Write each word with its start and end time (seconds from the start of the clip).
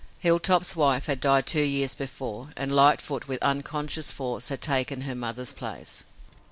Hilltop's 0.17 0.75
wife 0.75 1.05
had 1.05 1.19
died 1.19 1.45
two 1.45 1.61
years 1.61 1.93
before, 1.93 2.49
and 2.57 2.71
Lightfoot, 2.71 3.27
with 3.27 3.37
unconscious 3.43 4.11
force, 4.11 4.47
had 4.47 4.59
taken 4.59 5.01
her 5.01 5.13
mother's 5.13 5.53
place. 5.53 6.05